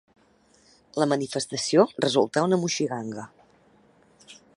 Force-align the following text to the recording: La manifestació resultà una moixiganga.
La 1.01 1.07
manifestació 1.11 1.85
resultà 2.05 2.45
una 2.47 2.59
moixiganga. 2.63 3.27